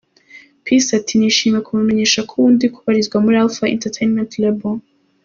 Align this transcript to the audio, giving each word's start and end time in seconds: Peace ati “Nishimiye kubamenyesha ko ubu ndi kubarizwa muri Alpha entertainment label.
Peace 0.63 0.89
ati 0.99 1.13
“Nishimiye 1.17 1.61
kubamenyesha 1.67 2.19
ko 2.27 2.31
ubu 2.39 2.49
ndi 2.53 2.67
kubarizwa 2.73 3.17
muri 3.23 3.35
Alpha 3.43 3.71
entertainment 3.75 4.31
label. 4.41 4.77